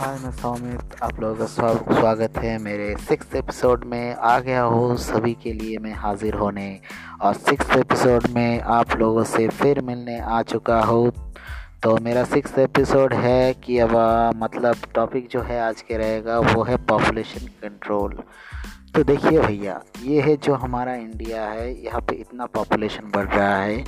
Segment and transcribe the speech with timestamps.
[0.00, 4.62] हाय, मैं सौमित, आप लोगों का स्वा- स्वागत है मेरे सिक्स एपिसोड में। आ गया
[4.62, 6.80] हूँ सभी के लिए मैं हाजिर होने
[7.22, 11.34] और सिक्स एपिसोड में आप लोगों से फिर मिलने आ चुका हूँ।
[11.82, 13.90] तो मेरा सिक्स एपिसोड है कि अब
[14.36, 18.18] मतलब टॉपिक जो है आज के रहेगा वो है पॉपुलेशन कंट्रोल
[18.94, 23.56] तो देखिए भैया, ये है जो हमारा इंडिया है, यहाँ पे इतना पॉपुलेशन बढ़ रहा
[23.56, 23.84] है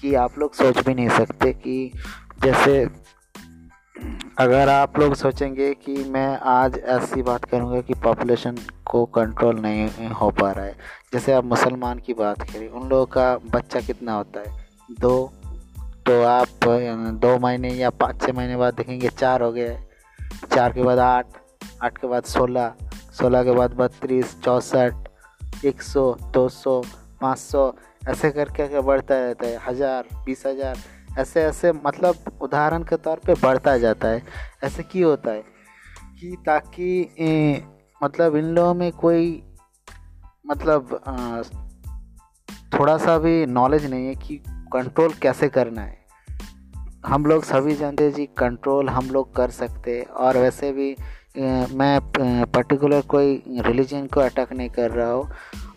[0.00, 1.92] कि आप लोग सोच भी नहीं सकते कि
[2.42, 2.86] जैसे
[4.38, 8.56] अगर आप लोग सोचेंगे कि मैं आज ऐसी बात करूँगा कि पॉपुलेशन
[8.86, 10.74] को कंट्रोल नहीं हो पा रहा है,
[11.12, 14.66] जैसे आप मुसलमान की बात करें, उन लोगों का बच्चा कितना होता है?
[15.00, 15.32] दो।
[16.06, 16.64] तो आप,
[17.22, 19.76] दो महीने या पाँच छः महीने बाद देखेंगे चार हो गए
[20.54, 21.26] चार के बाद आठ
[21.82, 22.72] आठ के बाद सोलह
[23.18, 25.08] सोलह के बाद बत्तीस, चौंसठ,
[25.64, 26.80] एक सौ, दो सौ,
[27.20, 27.72] पाँच सौ,
[28.08, 30.76] ऐसे करके बढ़ता रहता है। हज़ार, बीस हज़ार
[31.18, 34.22] ऐसे ऐसे मतलब उदाहरण के तौर पे बढ़ता जाता है।
[34.64, 35.42] ऐसे क्यों होता है?
[36.20, 37.62] कि ताकि ए,
[38.02, 39.42] मतलब इन लोगों में कोई
[40.46, 41.42] मतलब आ,
[42.78, 44.36] थोड़ा सा भी नॉलेज नहीं है कि
[44.72, 45.98] कंट्रोल कैसे करना है।
[47.06, 50.96] हम लोग सभी जानते हैं जी कंट्रोल हम लोग कर सकते और वैसे भी
[51.74, 52.00] मैं
[52.44, 55.30] पर्टिकुलर कोई रिलीजन को अटैक नहीं कर रहा हूँ।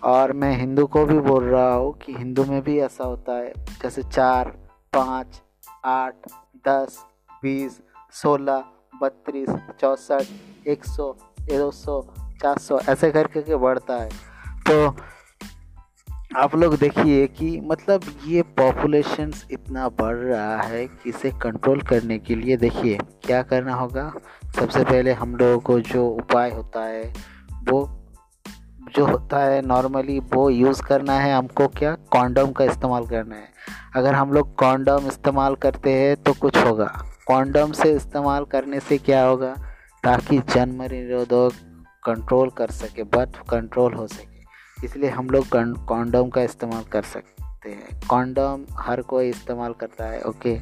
[0.03, 3.53] और मैं हिंदू को भी बोल रहा हूँ कि हिंदू में भी ऐसा होता है।
[3.81, 4.53] जैसे चार
[4.95, 5.42] पाँच,
[5.86, 6.16] आठ,
[6.67, 7.06] दस,
[7.44, 7.81] बीस,
[8.14, 8.64] सोलह,
[9.02, 9.50] बत्तीस,
[9.81, 10.23] चौंसठ,
[10.67, 14.09] एक सौ, दो सौ, चार सौ, ऐसे करके के बढ़ता है।
[14.70, 14.95] तो
[16.36, 22.20] आप लोग देखिए कि मतलब ये पॉपुलेशन इतना बढ़ रहा है कि इसे कंट्रोल करने
[22.20, 24.14] के लिए देखिए क्या करना होगा।
[24.55, 27.14] सबसे पहले हम लोगों को जो उपाय होता है,
[27.70, 28.00] वो
[28.89, 31.95] जो होता है नॉर्मली वो यूज़ करना है हमको क्या?
[32.11, 33.49] कॉन्डम का इस्तेमाल करना है।
[33.95, 36.85] अगर हम लोग कॉन्डम इस्तेमाल करते हैं तो कुछ होगा।
[37.27, 39.53] कॉन्डम से इस्तेमाल करने से क्या होगा?
[40.03, 41.55] ताकि जन्म निरोधक
[42.03, 45.45] कंट्रोल कर सके बर्थ कंट्रोल हो सके। इसलिए हम लोग
[45.87, 50.55] कॉन्डम का इस्तेमाल कर सकते हैं। कॉन्डम हर कोई इस्तेमाल करता है ओके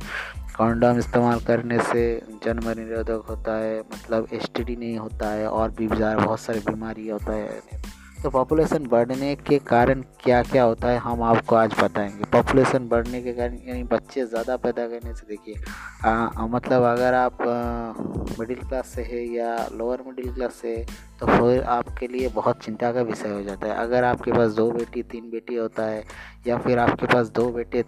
[0.58, 2.02] कॉन्डम इस्तेमाल करने से
[2.46, 7.34] जन्म निरोधक होता है मतलब एसटीडी नहीं होता है, और भी बहुत सारी बीमारी होता
[7.34, 7.62] है।
[8.24, 13.22] तो पॉपुलेशन बढ़ने के कारण क्या क्या होता है, हम आपको आज बताएँगे। पॉपुलेशन बढ़ने
[13.24, 15.56] के कारण यानी बच्चे ज़्यादा पैदा करने से देखिए
[16.53, 17.38] मतलब अगर आप
[18.40, 20.75] मिडिल क्लास से है या लोअर मिडिल क्लास से
[21.19, 24.69] तो फिर आपके लिए बहुत चिंता का विषय हो जाता है। अगर आपके पास दो
[24.72, 26.03] बेटी, तीन बेटी होता है,
[26.47, 27.81] या फिर आपके पास दो बेटे,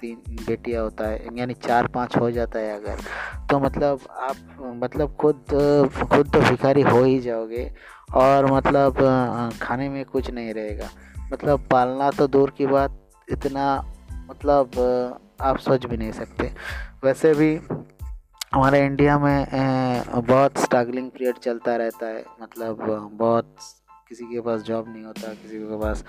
[0.00, 3.00] तीन बेटियाँ होता है, यानी चार, पाँच हो जाता है अगर
[3.50, 4.36] तो मतलब आप
[4.76, 5.44] मतलब खुद
[6.12, 7.70] खुद तो भिखारी हो ही जाओगे
[8.14, 10.88] और मतलब खाने में कुछ नहीं रहेगा।
[11.32, 12.98] मतलब पालना तो दूर की बात,
[13.28, 13.64] इतना
[14.30, 14.70] मतलब
[15.40, 16.52] आप सोच भी नहीं सकते।
[17.04, 17.54] वैसे भी
[18.56, 19.46] हमारे इंडिया में
[20.26, 22.78] बहुत स्ट्रगलिंग पीरियड चलता रहता है। मतलब
[23.12, 23.56] बहुत
[24.10, 26.02] किसी के पास जॉब नहीं होता, किसी के पास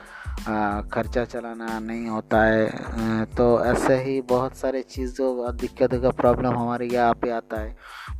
[0.93, 6.87] खर्चा चलाना नहीं होता है तो ऐसे ही बहुत सारे चीज़ों दिक्कतों का प्रॉब्लम हमारे
[6.87, 7.75] यहाँ पे आता है।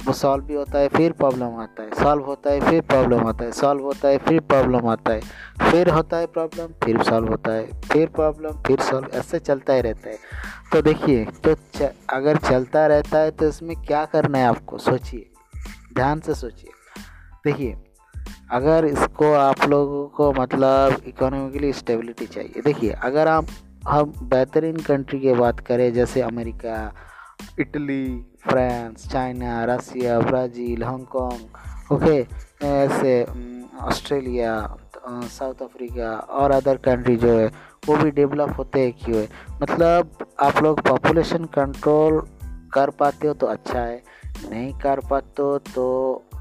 [0.06, 3.46] वो सॉल्व भी होता है, फिर प्रॉब्लम आता है। सॉल्व होता है, फिर प्रॉब्लम आता
[3.46, 5.22] है। सॉल्व होता है, फिर प्रॉब्लम आता है।
[5.62, 9.82] फिर होता है प्रॉब्लम फिर सॉल्व होता है। फिर प्रॉब्लम फिर सॉल्व ऐसे चलता ही
[9.82, 10.18] रहता है।
[10.74, 11.56] तो देखिए तो
[12.10, 14.78] अगर चलता रहता है तो इसमें क्या करना है आपको?
[14.80, 15.30] सोचिए।
[15.94, 16.72] ध्यान से सोचिए।
[17.46, 17.76] देखिए
[18.52, 23.46] अगर इसको आप लोगों को मतलब इकोनॉमिकली स्टेबिलिटी चाहिए। देखिए, अगर आप,
[23.88, 26.94] हम बेहतरीन कंट्री की बात करें, जैसे America,
[27.60, 31.58] Italy, France, China Russia Brazil Hong Kong
[31.92, 32.28] okay,
[32.66, 33.26] ऐसे
[33.82, 34.78] ऑस्ट्रेलिया
[35.10, 37.52] साउथ अफ्रीका और अदर कंट्री जो है,
[37.88, 39.30] वो भी डेवलप होते हैं क्यों है?
[39.62, 40.10] मतलब
[40.40, 42.20] आप लोग पॉपुलेशन कंट्रोल
[42.74, 44.04] कर पाते हो तो अच्छा है।
[44.52, 45.86] नहीं कर पाते हो तो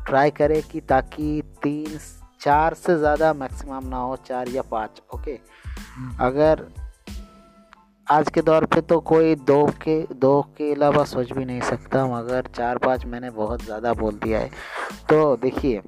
[0.06, 1.99] ट्राई करें कि ताकि तीन
[2.41, 5.39] चार से ज़्यादा मैक्सिमम ना हो चार या पाँच ओके
[5.77, 6.67] हम्म। अगर
[8.06, 12.06] आज के दौर पे तो कोई दो के दो के अलावा सोच भी नहीं सकता
[12.06, 14.50] मगर चार पाँच मैंने बहुत ज़्यादा बोल दिया है
[15.11, 15.81] तो देखिए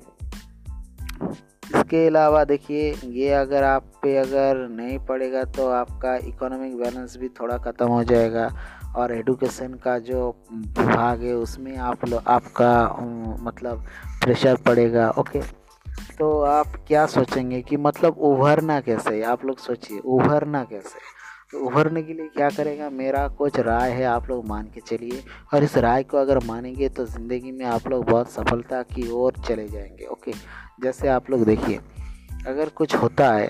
[1.69, 7.29] इसके अलावा देखिए ये अगर आप पे अगर नहीं पड़ेगा तो आपका इकोनॉमिक बैलेंस भी
[7.41, 8.51] थोड़ा ख़त्म हो जाएगा
[8.97, 12.73] और एडुकेशन का जो विभाग है उसमें आप लोग आपका
[13.41, 13.85] मतलब
[14.29, 15.41] प्रेशर पड़ेगा ओके
[16.19, 19.23] तो आप क्या सोचेंगे कि मतलब उभरना कैसे?
[19.23, 20.99] आप लोग सोचिए उभरना कैसे?
[21.53, 22.89] तो उभरने के लिए क्या करेगा?
[22.91, 25.23] मेरा कुछ राय है आप लोग मान के चलिए।
[25.55, 29.33] और इस राय को अगर मानेंगे तो ज़िंदगी में आप लोग बहुत सफलता की ओर
[29.47, 30.33] चले जाएँगे ओके
[30.83, 31.81] जैसे आप लोग देखिए
[32.47, 33.49] अगर कुछ होता है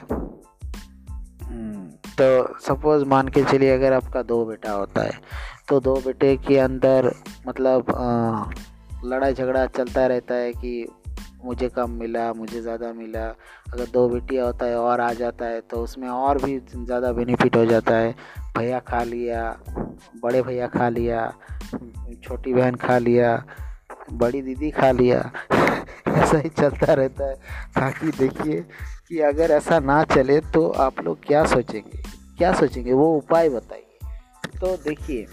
[2.21, 5.21] तो सपोज़ मान के चलिए अगर आपका दो बेटा होता है
[5.69, 7.15] तो दो बेटे के अंदर
[7.49, 8.45] मतलब आ,
[9.05, 10.87] लड़ाई झगड़ा चलता रहता है कि
[11.45, 13.27] मुझे कम मिला, मुझे ज़्यादा मिला।
[13.73, 17.57] अगर दो बेटियाँ होता है, और आ जाता है तो उसमें और भी ज़्यादा बेनिफिट
[17.57, 18.15] हो जाता है।
[18.59, 19.59] भैया खा लिया,
[20.23, 21.33] बड़े भैया खा लिया,
[22.23, 23.45] छोटी बहन खा लिया,
[24.13, 25.31] बड़ी दीदी खा लिया।
[26.09, 27.35] ऐसा ही चलता रहता है।
[27.75, 28.61] ताकि देखिए
[29.09, 32.03] कि अगर ऐसा ना चले तो आप लोग क्या सोचेंगे?
[32.39, 32.93] क्या सोचेंगे?
[32.93, 33.85] वो उपाय बताइए।
[34.61, 35.27] तो देखिए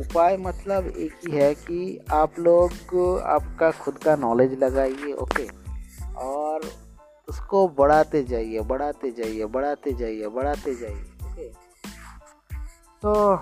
[0.00, 2.72] उपाय मतलब एक ही है कि आप लोग
[3.22, 5.46] आपका खुद का नॉलेज लगाइए ओके
[6.14, 6.60] और
[7.28, 11.48] उसको बढ़ाते जाइए बढ़ाते जाइए बढ़ाते जाइए बढ़ाते जाइए ओके
[13.02, 13.36] तो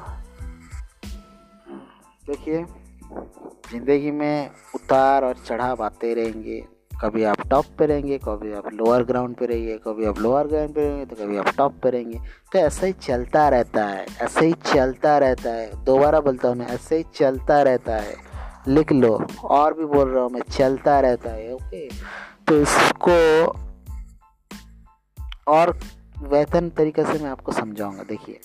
[2.26, 2.64] देखिए,
[3.70, 6.64] ज़िंदगी में उतार और चढ़ाव आते रहेंगे।
[7.00, 10.74] कभी आप टॉप पे रहेंगे, कभी आप लोअर ग्राउंड पे रहिए, कभी आप लोअर ग्राउंड
[10.74, 12.18] पे रहेंगे तो कभी आप टॉप पे रहेंगे।
[12.52, 16.66] तो ऐसा ही चलता रहता है, ऐसे ही चलता रहता है। दोबारा बोलता हूँ मैं,
[16.66, 18.14] ऐसे ही चलता रहता है।
[18.68, 19.14] लिख लो,
[19.44, 21.88] और भी बोल रहा हूँ मैं, चलता रहता है ओके
[22.46, 23.16] तो इसको
[25.48, 25.78] और
[26.20, 28.40] बेहतर तरीके से मैं आपको समझाऊँगा। देखिए,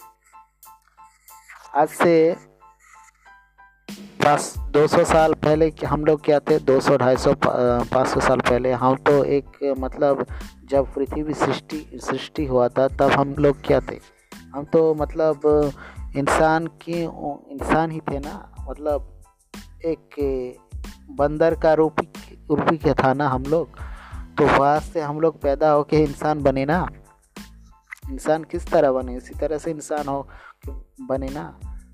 [1.75, 2.35] आज से
[4.25, 6.57] पास 200 साल पहले हम लोग क्या थे?
[6.61, 10.25] 200 ढाई सौ पाँच सौ साल पहले। हम तो एक मतलब
[10.69, 13.99] जब पृथ्वी सृष्टि सृष्टि हुआ था, तब हम लोग क्या थे?
[14.55, 15.41] हम तो मतलब
[16.17, 17.01] इंसान की,
[17.51, 18.33] इंसान ही थे ना।
[18.69, 19.11] मतलब
[19.85, 20.17] एक
[21.11, 21.99] बंदर का रूप
[22.51, 23.77] रूपी क्या था ना हम लोग?
[24.37, 26.87] तो वहाँ से हम लोग पैदा हो के इंसान बने ना।
[28.11, 29.15] इंसान किस तरह बने?
[29.17, 30.27] इसी तरह से इंसान हो,
[31.09, 31.43] बने ना।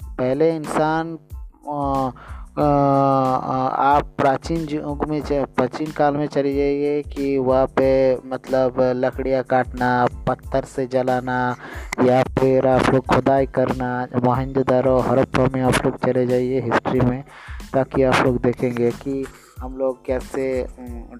[0.07, 1.18] पहले इंसान
[3.87, 10.07] आप प्राचीन युग में प्राचीन काल में चले जाइए कि वहाँ पे मतलब लकड़ियाँ काटना
[10.27, 11.55] पत्थर से जलाना
[12.03, 17.23] या फिर आप लोग खुदाई करना मोहनजोदारो हड़प्पा में आप लोग चले जाइए हिस्ट्री में
[17.73, 19.25] ताकि आप लोग देखेंगे कि
[19.59, 20.67] हम लोग कैसे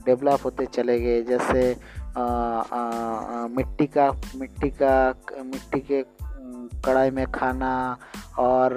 [0.06, 1.78] डेवलप होते चले गए। जैसे
[2.18, 5.14] आ, आ, आ, मिट्टी का मिट्टी का
[5.46, 6.21] मिट्टी के
[6.86, 7.98] कढ़ाई में खाना
[8.40, 8.74] और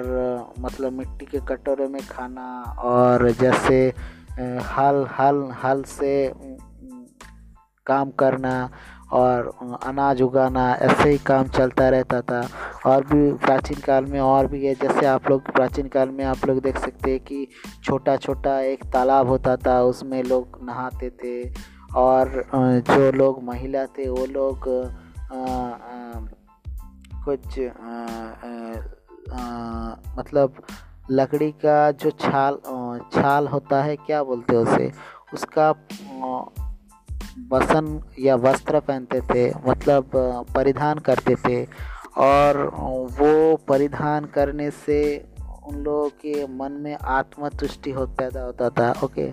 [0.59, 3.93] मतलब मिट्टी के कटोरे में खाना और जैसे
[4.69, 6.33] हल हल हल से
[7.87, 8.69] काम करना
[9.13, 9.51] और
[9.83, 12.47] अनाज उगाना, ऐसे ही काम चलता रहता था।
[12.85, 16.45] और भी प्राचीन काल में और भी है। जैसे आप लोग, प्राचीन काल में आप
[16.45, 17.47] लोग देख सकते हैं कि
[17.83, 21.49] छोटा छोटा एक तालाब होता था, उसमें लोग नहाते थे
[21.95, 24.69] और जो लोग महिला थे, वो लोग
[27.27, 27.91] कुछ आ,
[28.47, 30.61] आ, आ, मतलब
[31.11, 32.57] लकड़ी का जो छाल
[33.13, 34.91] छाल होता है क्या बोलते हैं उसे?
[35.33, 35.71] उसका
[37.51, 40.11] बसन या वस्त्र पहनते थे मतलब
[40.55, 41.65] परिधान करते थे।
[42.17, 42.57] और
[43.19, 44.99] वो परिधान करने से
[45.67, 49.31] उन लोगों के मन में आत्मतुष्टि हो पैदा होता था ओके?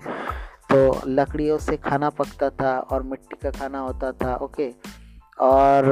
[0.71, 4.67] तो लकड़ियों से खाना पकता था और मिट्टी का खाना होता था ओके?
[5.41, 5.85] और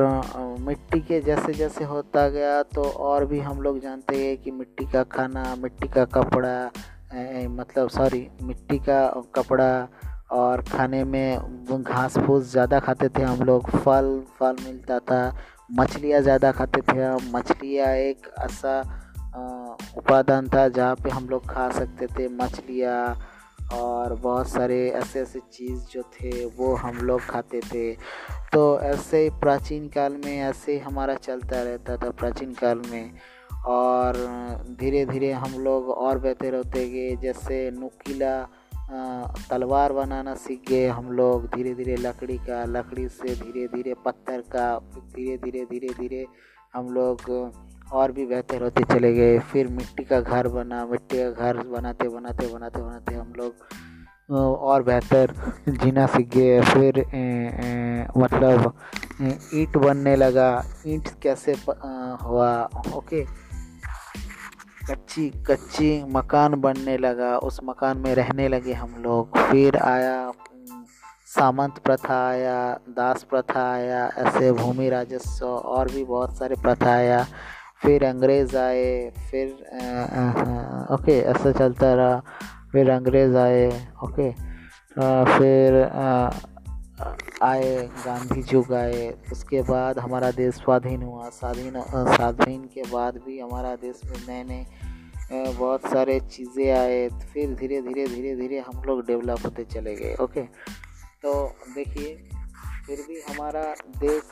[0.59, 4.85] मिट्टी के जैसे जैसे होता गया तो और भी हम लोग जानते हैं कि मिट्टी
[4.85, 6.71] का खाना मिट्टी का कपड़ा
[7.13, 9.87] ए, मतलब सॉरी मिट्टी का कपड़ा
[10.31, 15.21] और खाने में घास फूस ज़्यादा खाते थे हम लोग फल फल मिलता था
[15.71, 18.79] मछलियाँ ज़्यादा खाते थे हम मछलियाँ एक ऐसा
[19.97, 23.30] उपादान था जहाँ पे हम लोग खा सकते थे मछलियाँ
[23.73, 27.91] और बहुत सारे ऐसे ऐसे चीज़ जो थे, वो हम लोग खाते थे।
[28.53, 33.11] तो ऐसे ही प्राचीन काल में ऐसे ही हमारा चलता रहता था प्राचीन काल में।
[33.65, 34.17] और
[34.79, 38.47] धीरे धीरे हम लोग और बेहतर होते गए, जैसे नुकीला
[39.49, 44.41] तलवार बनाना सीख गए हम लोग धीरे धीरे लकड़ी का, लकड़ी से धीरे धीरे पत्थर
[44.55, 44.79] का
[45.15, 46.25] धीरे धीरे धीरे धीरे
[46.73, 47.29] हम लोग
[47.91, 52.07] और भी बेहतर होते चले गए। फिर मिट्टी का घर बना मिट्टी का घर बनाते
[52.07, 54.35] बनाते बनाते बनाते हम लोग
[54.69, 55.33] और बेहतर
[55.69, 57.03] जीना सीख गए। फिर ए,
[57.63, 58.73] ए, मतलब
[59.53, 60.49] ईंट बनने लगा।
[60.87, 62.69] ईंट कैसे प, आ, हुआ?
[62.95, 63.25] ओके।
[64.89, 70.31] कच्ची कच्ची मकान बनने लगा। उस मकान में रहने लगे हम लोग। फिर आया
[71.27, 72.57] सामंत प्रथा आया
[72.89, 77.25] दास प्रथा आया ऐसे भूमि राजस्व और भी बहुत सारे प्रथा आया।
[77.81, 79.47] फिर अंग्रेज़ आए, फिर
[80.93, 82.19] ओके, ऐसा चलता रहा।
[82.71, 83.67] फिर अंग्रेज़ आए,
[84.03, 84.31] ओके।
[85.27, 85.81] फिर
[87.43, 93.39] आए, गांधी युग आए उसके बाद हमारा देश स्वाधीन हुआ। स्वाधीन स्वाधीन के बाद भी
[93.39, 94.65] हमारा देश में नए नए
[95.31, 100.15] बहुत सारे चीज़ें आए। फिर धीरे धीरे धीरे धीरे हम लोग डेवलप होते चले गए,
[100.15, 100.41] ओके।
[101.23, 101.33] तो
[101.75, 102.15] देखिए
[102.91, 103.61] फिर भी हमारा
[103.99, 104.23] देश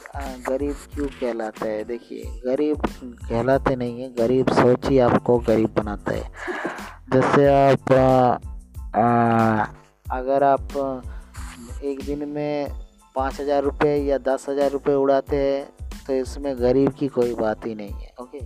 [0.48, 1.84] गरीब क्यों कहलाता है?
[1.84, 2.82] देखिए गरीब
[3.30, 6.24] कहलाते नहीं है गरीब सोच ही आपको गरीब बनाता है।
[7.14, 7.92] जैसे आप
[8.96, 9.66] आ,
[10.18, 10.76] अगर आप
[11.84, 12.70] एक दिन में
[13.16, 17.66] पाँच हज़ार रुपये या दस हज़ार रुपये उड़ाते हैं तो इसमें गरीब की कोई बात
[17.66, 18.40] ही नहीं है ओके?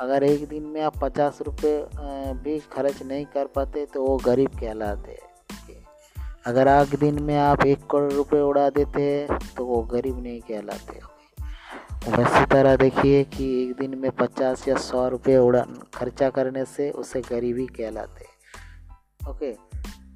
[0.00, 1.76] अगर एक दिन में आप पचास रुपये
[2.42, 5.33] भी खर्च नहीं कर पाते तो वो गरीब कहलाते हैं।
[6.46, 10.40] अगर आग दिन में आप एक करोड़ रुपए उड़ा देते हैं तो वो गरीब नहीं
[10.40, 11.00] कहलाते
[12.10, 16.90] वैसी तरह देखिए कि एक दिन में पचास या सौ रुपये उड़ा खर्चा करने से
[16.90, 18.26] उसे गरीबी कहलाते
[19.30, 19.52] ओके?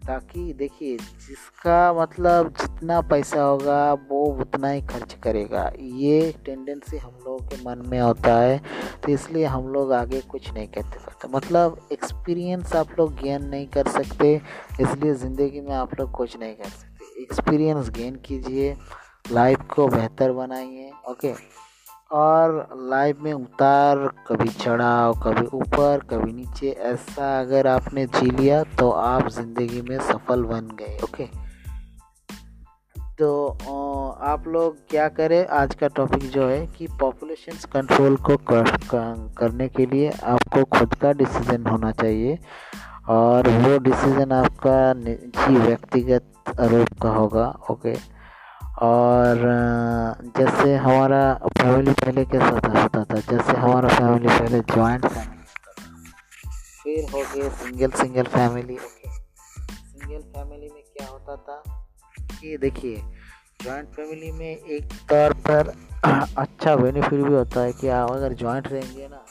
[0.08, 7.12] ताकि देखिए, जिसका मतलब जितना पैसा होगा, वो उतना ही खर्च करेगा। ये टेंडेंसी हम
[7.16, 8.58] लोगों के मन में होता है
[8.98, 13.66] तो इसलिए हम लोग आगे कुछ नहीं करते सकते मतलब एक्सपीरियंस आप लोग गेन नहीं
[13.68, 14.34] कर सकते,
[14.80, 18.74] इसलिए ज़िंदगी में आप लोग कुछ नहीं कर सकते। एक्सपीरियंस गेन कीजिए
[19.32, 21.32] लाइफ को बेहतर बनाइए ओके
[22.12, 23.96] और लाइफ में उतार
[24.26, 29.98] कभी चढ़ाव कभी ऊपर कभी नीचे ऐसा अगर आपने जी लिया तो आप ज़िंदगी में
[29.98, 31.48] सफल बन गए ओके
[33.18, 33.46] तो
[34.20, 35.46] आप लोग क्या करें?
[35.46, 38.64] आज का टॉपिक जो है कि पॉपुलेशन कंट्रोल को कर,
[39.38, 42.38] करने के लिए आपको खुद का डिसीज़न होना चाहिए
[43.08, 46.22] और वो डिसीज़न आपका निजी व्यक्तिगत
[46.60, 48.17] रूप का होगा ओके
[48.82, 49.36] और
[50.38, 53.14] जैसे हमारा फैमिली पहले कैसा था, होता था?
[53.14, 55.36] जैसे हमारा फैमिली पहले जॉइंट फैमिली
[56.82, 61.88] फिर हो गए single single family single family में क्या होता था
[62.40, 62.96] कि देखिए
[63.62, 65.72] जॉइंट फैमिली में एक तौर पर
[66.38, 69.24] अच्छा बेनिफिट भी होता है कि आप अगर जॉइंट रहेंगे ना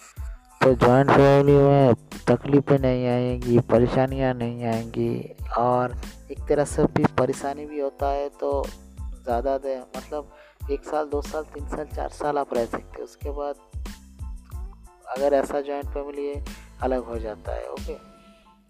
[0.63, 1.93] तो जॉइंट फैमिली में
[2.27, 5.95] तकलीफ़ें नहीं आएँगी, परेशानियाँ नहीं आएँगी। और
[6.31, 8.67] एक तरह से भी परेशानी भी होता है तो
[9.27, 13.31] ज़्यादा दे मतलब एक साल, दो साल, तीन साल, चार साल आप रह सकते उसके
[13.31, 13.55] बाद
[15.07, 16.43] अगर ऐसा जॉइंट फैमिली है,
[16.83, 17.95] अलग हो जाता है ओके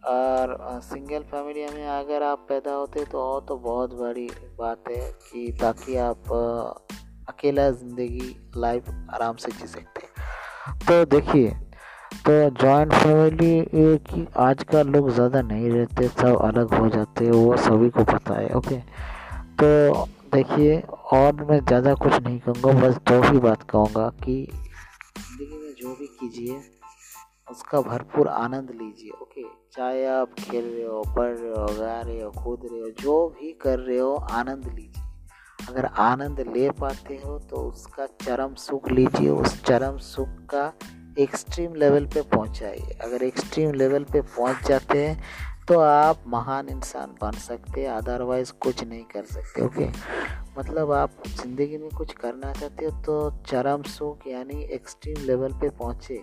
[0.04, 4.28] और सिंगल फैमिली में अगर आप पैदा होते तो और तो बहुत बड़ी
[4.60, 6.32] बात है कि ताकि आप
[7.30, 11.50] अकेला ज़िंदगी लाइफ आराम से जी सकते हैं। तो देखिए
[12.28, 17.90] तो जॉइंट फैमिली की आजकल लोग ज़्यादा नहीं रहते, सब अलग हो जाते वो सभी
[17.90, 18.78] को पता है ओके
[19.62, 20.79] तो देखिए,
[21.13, 24.36] और मैं ज़्यादा कुछ नहीं कहूँगा, बस दो ही बात कहूँगा कि
[25.17, 26.60] ज़िंदगी में जो भी कीजिए,
[27.51, 29.43] उसका भरपूर आनंद लीजिए, ओके?
[29.74, 33.27] चाहे आप खेल रहे हो, पढ़ रहे हो, गा रहे हो, कूद रहे हो, जो
[33.29, 35.03] भी कर रहे हो, आनंद लीजिए।
[35.69, 40.72] अगर आनंद ले पाते हो तो उसका चरम सुख लीजिए, उस चरम सुख का
[41.19, 45.19] एक्सट्रीम लेवल पे पहुंचाइए। अगर एक्सट्रीम लेवल पे पहुँच जाते हैं
[45.68, 49.88] तो आप महान इंसान बन सकते हैं अदरवाइज़ कुछ नहीं कर सकते ओके
[50.60, 55.70] मतलब आप ज़िंदगी में कुछ करना चाहते हो तो चरम सुख यानी एक्सट्रीम लेवल पे
[55.70, 56.16] पहुँचे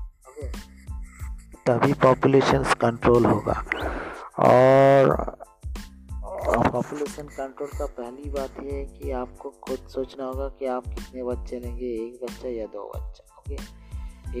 [0.00, 0.46] ओके
[1.66, 3.64] तभी पॉपुलेशन कंट्रोल होगा।
[4.38, 5.16] और
[6.72, 11.22] पॉपुलेशन कंट्रोल का पहली बात यह है कि आपको खुद सोचना होगा कि आप कितने
[11.22, 13.84] बच्चे लेंगे एक बच्चा या दो बच्चा ओके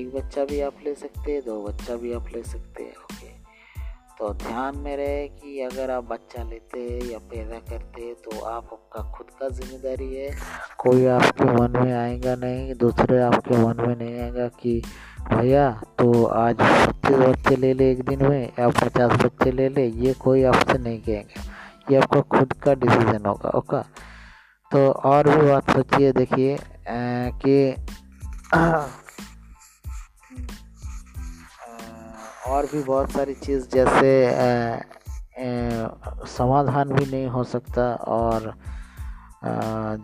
[0.00, 3.13] एक बच्चा भी आप ले सकते हैं, दो बच्चा भी आप ले सकते हैं
[4.18, 8.44] तो ध्यान में रहे कि अगर आप बच्चा लेते हैं या पैदा करते हैं तो
[8.44, 10.28] आप आपका खुद का ज़िम्मेदारी है।
[10.78, 14.80] कोई आपके मन में आएगा नहीं, दूसरे आपके मन में नहीं आएगा कि,
[15.30, 19.86] भैया तो आज पच्चीस बच्चे ले ले एक दिन में, या पचास बच्चे ले ले,
[20.06, 21.40] ये कोई आपसे नहीं कहेंगे।
[21.90, 23.82] ये आपका खुद का डिसीज़न होगा, ओके?
[24.70, 26.56] तो और भी बात सोचिए, देखिए
[26.88, 27.74] कि
[32.46, 34.10] और भी बहुत सारी चीज़ जैसे
[36.28, 38.54] समाधान भी नहीं हो सकता और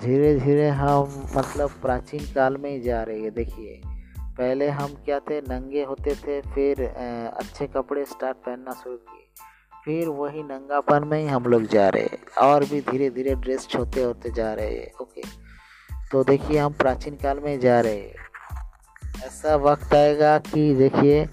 [0.00, 3.80] धीरे धीरे हम मतलब प्राचीन काल में ही जा रही है। देखिए,
[4.38, 5.40] पहले हम क्या थे?
[5.40, 6.82] नंगे होते थे, फिर
[7.36, 9.26] अच्छे कपड़े स्टार्ट पहनना शुरू किए।
[9.84, 13.66] फिर वही नंगापन में ही हम लोग जा रहे हैं और भी धीरे धीरे ड्रेस
[13.68, 15.22] छोटे होते जा रहे हैं, ओके।
[16.12, 18.14] तो देखिए, हम प्राचीन काल में जा रहे हैं।
[19.26, 21.28] ऐसा वक्त आएगा कि देखिए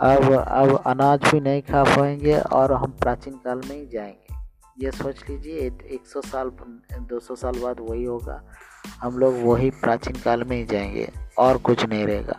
[0.00, 4.34] अब अब अनाज भी नहीं खा पाएँगे और हम प्राचीन काल में ही जाएँगे।
[4.84, 6.50] ये सोच लीजिए, एक सौ साल
[7.00, 8.42] दो सौ साल बाद वही होगा।
[9.00, 12.36] हम लोग वही प्राचीन काल में ही जाएँगे और कुछ नहीं रहेगा।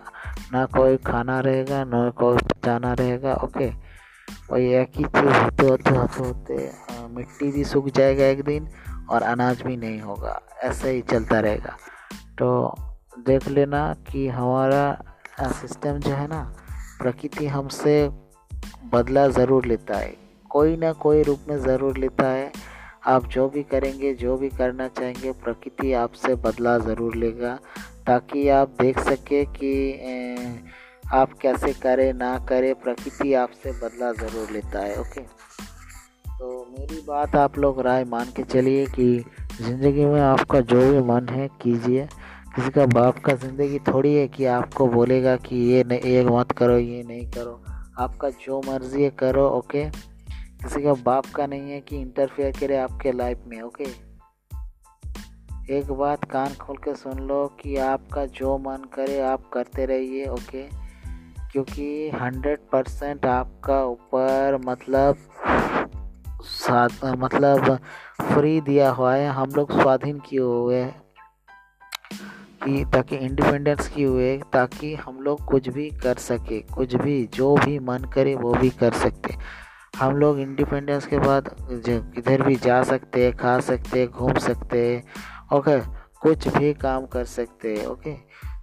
[0.54, 3.70] ना कोई खाना रहेगा, ना कोई पचाना रहेगा, ओके?
[4.52, 6.72] वही एक ही चीज़ होते होते होते होते
[7.16, 8.70] मिट्टी भी सूख जाएगा एक दिन
[9.10, 11.78] और अनाज भी नहीं होगा। ऐसे ही चलता रहेगा।
[12.40, 12.76] तो
[13.20, 15.02] देख लेना कि हमारा
[15.42, 16.54] सिस्टम जो है ना
[17.00, 18.10] प्रकृति हमसे
[18.94, 20.16] बदला ज़रूर लेता है।
[20.50, 22.51] कोई ना कोई रूप में ज़रूर लेता है।
[23.08, 27.54] आप जो भी करेंगे, जो भी करना चाहेंगे, प्रकृति आपसे बदला ज़रूर लेगा,
[28.08, 29.74] ताकि आप देख सके कि
[31.13, 35.22] आप कैसे करें, ना करें, प्रकृति आपसे बदला ज़रूर लेता है, ओके?
[36.32, 39.25] तो मेरी बात आप लोग राय मान के चलिए कि
[39.62, 42.08] ज़िंदगी में आपका जो भी मन है, कीजिए।
[42.58, 46.52] किसी का बाप का ज़िंदगी थोड़ी है कि आपको बोलेगा कि ये नहीं ये मत
[46.52, 47.64] करो, ये नहीं करो।
[48.00, 49.90] आपका जो मर्ज़ी है करो, ओके?
[50.32, 53.84] किसी का बाप का नहीं है कि इंटरफेयर करे आपके लाइफ में, ओके?
[55.78, 60.26] एक बात कान खोल के सुन लो कि आपका जो मन करे आप करते रहिए,
[60.26, 60.64] ओके?
[61.52, 65.16] क्योंकि हंड्रेड परसेंट आपका ऊपर मतलब
[66.42, 67.80] साथ मतलब
[68.22, 70.86] फ्री दिया हुआ है। हम लोग स्वाधीन किए हुए?
[72.67, 77.55] कि ताकि इंडिपेंडेंस की हुए, ताकि हम लोग कुछ भी कर सके, कुछ भी, जो
[77.55, 79.36] भी मन करे वो भी कर सकते
[79.97, 85.03] हम लोग इंडिपेंडेंस के बाद किधर भी जा सकते, खा सकते, घूम सकते
[85.53, 85.79] ओके
[86.21, 88.15] कुछ भी काम कर सकते हैं ओके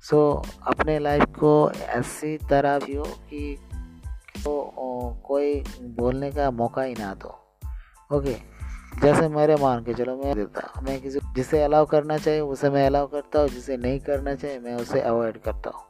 [0.02, 3.58] सो अपने लाइफ को ऐसी तरह जियो कि
[4.44, 4.73] तो
[5.25, 7.38] कोई बोलने का मौका ही ना दो
[8.16, 8.53] ओके
[9.03, 12.87] जैसे मेरे मान के चलो, मैं देता मैं किसी जिसे अलाउ करना चाहिए, उसे मैं
[12.87, 15.83] अलाउ करता हूँ। जिसे नहीं करना चाहिए, मैं उसे अवॉइड करता हूँ।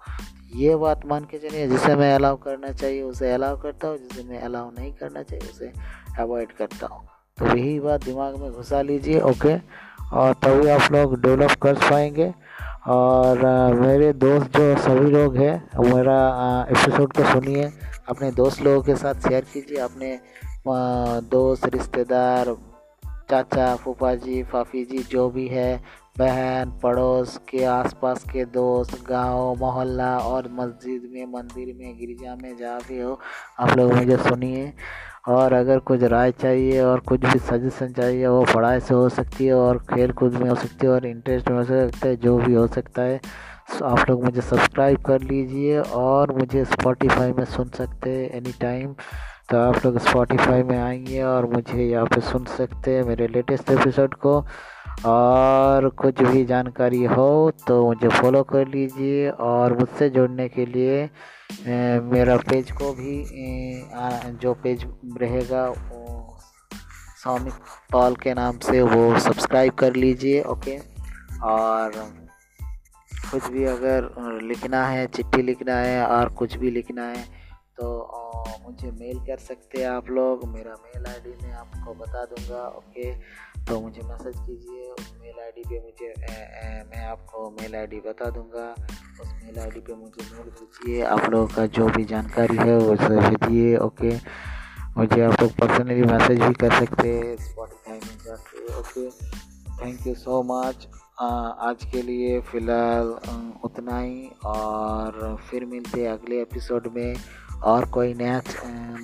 [0.54, 4.28] ये बात मान के चलिए, जिसे मैं अलाउ करना चाहिए, उसे अलाउ करता हूँ। जिसे
[4.28, 5.72] मैं अलाउ नहीं करना चाहिए, उसे
[6.18, 7.02] अवॉइड करता हूँ।
[7.38, 9.56] तो यही बात दिमाग में घुसा लीजिए ओके
[10.16, 12.34] और तभी आप लोग डेवलप कर पाएँगे।
[12.88, 13.38] और
[13.74, 16.18] मेरे दोस्त जो सभी लोग हैं, मेरा
[16.70, 17.72] एपिसोड को सुनिए।
[18.08, 20.20] अपने दोस्त लोगों के साथ शेयर कीजिए। अपने
[21.28, 22.48] दोस्त, रिश्तेदार
[23.30, 25.76] चाचा फूफा जी फाफी जी जो भी है,
[26.18, 32.56] बहन, पड़ोस के आसपास के दोस्त, गाँव, मोहल्ला और मस्जिद में, मंदिर में, गिरजा में
[32.56, 33.18] जहाँ भी हो,
[33.60, 34.72] आप लोग मुझे सुनिए।
[35.28, 39.46] और अगर कुछ राय चाहिए और कुछ भी सजेशन चाहिए, वो पढ़ाई से हो सकती
[39.46, 42.36] है और खेल कूद में हो सकती है और इंटरेस्ट में हो सकता है, जो
[42.38, 43.20] भी हो सकता है
[43.70, 48.52] तो आप लोग मुझे सब्सक्राइब कर लीजिए और मुझे स्पॉटिफाई में सुन सकते हैं एनी
[48.60, 48.94] टाइम
[49.50, 53.70] तो आप लोग स्पॉटिफाई में आएँगे और मुझे यहाँ पे सुन सकते हैं मेरे लेटेस्ट
[53.70, 54.44] एपिसोड को।
[55.06, 57.28] और कुछ भी जानकारी हो
[57.66, 61.02] तो मुझे फॉलो कर लीजिए और मुझसे जुड़ने के लिए
[62.12, 63.24] मेरा पेज को भी
[64.40, 64.86] जो पेज
[65.20, 66.38] रहेगा वो
[67.22, 67.50] स्वामी
[67.92, 70.78] पॉल के नाम से वो सब्सक्राइब कर लीजिए ओके
[71.42, 71.92] और
[73.32, 74.10] कुछ भी अगर
[74.42, 77.43] लिखना है, चिट्ठी लिखना है, और कुछ भी लिखना है
[77.78, 77.86] तो
[78.64, 83.12] मुझे मेल कर सकते हैं आप लोग। मेरा मेल आईडी मैं आपको बता दूँगा ओके
[83.66, 88.00] तो मुझे मैसेज कीजिए। उस मेल आईडी पे मुझे ए, ए, मैं आपको मेल आईडी
[88.06, 88.68] बता दूँगा।
[89.22, 92.94] उस मेल आईडी पे मुझे मेल कीजिए आप लोगों का जो भी जानकारी है वो
[92.94, 94.16] भेजिए ओके
[94.96, 99.08] मुझे आप लोग पर्सनली मैसेज भी कर सकते हैं स्पॉटीफाई में जाके okay
[99.78, 100.86] thank you so much
[101.20, 103.08] आज के लिए फ़िलहाल
[103.64, 107.14] उतना ही और फिर मिलते हैं अगले एपिसोड में।
[107.62, 108.38] और कोई नया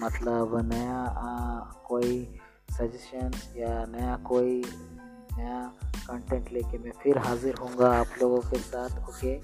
[0.05, 2.39] मतलब नया आ, कोई
[2.71, 4.63] सजेशन या नया कोई
[5.39, 5.61] नया
[6.09, 9.39] कंटेंट लेके मैं फिर हाज़िर होऊँगा आप लोगों के साथ ओके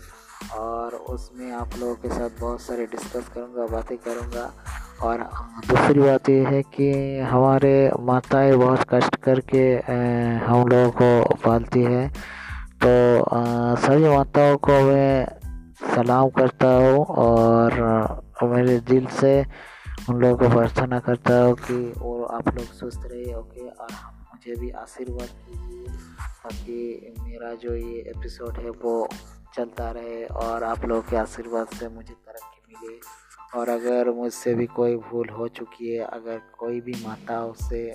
[0.59, 4.53] और उसमें आप लोगों के साथ बहुत सारे डिस्कस करूँगा बातें करूँगा।
[5.03, 5.23] और
[5.69, 9.62] दूसरी बात यह है कि हमारे माताएँ बहुत कष्ट करके
[10.47, 12.09] हम लोगों को पालती है।
[12.83, 12.90] तो
[13.77, 15.27] सभी माताओं को मैं
[15.95, 19.44] सलाम करता हूँ और मेरे दिल से
[20.09, 23.68] उन लोगों को प्रार्थना करता हूँ कि वो आप लोग स्वस्थ रहे ओके?
[23.68, 23.88] और
[24.33, 25.88] मुझे भी आशीर्वाद कीजिए
[26.42, 29.09] ताकि मेरा जो ये एपिसोड है वो
[29.57, 32.99] चलता रहे और आप लोगों के आशीर्वाद से मुझे तरक्की मिले।
[33.59, 37.94] और अगर मुझसे भी कोई भूल हो चुकी है, अगर कोई भी माता उससे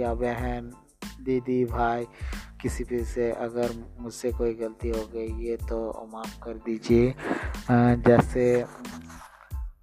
[0.00, 0.72] या बहन,
[1.20, 2.06] दीदी, भाई,
[2.60, 7.14] किसी भी से अगर मुझसे कोई गलती हो गई है तो माफ़ कर दीजिए।
[8.08, 8.64] जैसे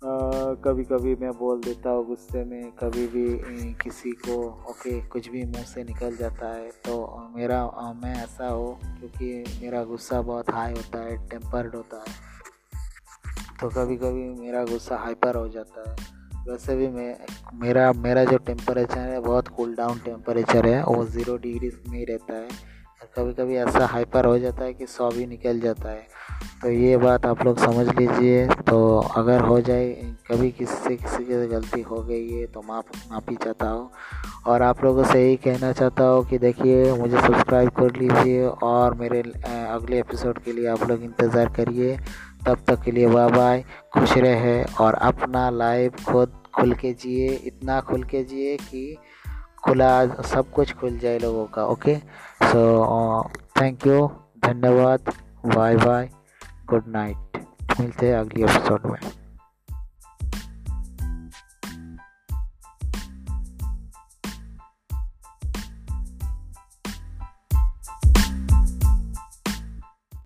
[0.04, 4.36] कभी कभी मैं बोल देता हूँ गुस्से में, कभी भी किसी को,
[4.70, 6.96] ओके, कुछ भी मुँह से निकल जाता है तो
[7.36, 7.64] मेरा
[8.02, 12.14] मैं ऐसा हो क्योंकि मेरा गुस्सा बहुत हाई होता है टेम्पर्ड होता है।
[13.62, 15.96] तो कभी कभी मेरा गुस्सा हाइपर हो जाता है।
[16.48, 17.16] वैसे भी मैं,
[17.54, 22.06] मेरा मेरा जो टेम्परेचर है, बहुत कूल डाउन टेम्परेचर है, वो ज़ीरो डिग्री में ही
[22.06, 22.48] रहता है।
[23.02, 26.08] कभी कभी ऐसा हाइपर हो जाता है कि सौ भी निकल जाता है।
[26.62, 29.90] तो ये बात आप लोग समझ लीजिए। तो अगर हो जाए,
[30.28, 33.90] कभी किसी से किसी की गलती हो गई है तो माफ़, माफ़ी चाहता हूँ।
[34.48, 38.94] और आप लोगों से यही कहना चाहता हूँ कि देखिए, मुझे सब्सक्राइब कर लीजिए और
[38.94, 41.98] मेरे अगले एपिसोड के लिए आप लोग इंतज़ार करिए।
[42.48, 47.28] तब तक के लिए बाय बाय खुश रहे और अपना लाइफ खुद खुल के जिए।
[47.46, 48.98] इतना खुल के जिए कि
[49.66, 51.96] खुला, सब कुछ खुल जाए लोगों का ओके
[52.44, 54.08] सो थैंक यू
[54.46, 55.14] धन्यवाद
[55.46, 56.10] बाय बाय
[56.70, 57.46] गुड नाइट
[57.80, 59.00] मिलते हैं अगली एपिसोड में।